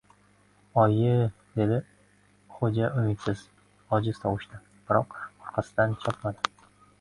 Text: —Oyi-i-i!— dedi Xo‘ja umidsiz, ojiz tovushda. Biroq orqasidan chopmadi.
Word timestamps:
—Oyi-i-i!— 0.83 1.25
dedi 1.59 1.77
Xo‘ja 2.55 2.89
umidsiz, 3.01 3.45
ojiz 3.99 4.23
tovushda. 4.25 4.63
Biroq 4.89 5.15
orqasidan 5.21 5.95
chopmadi. 6.07 6.53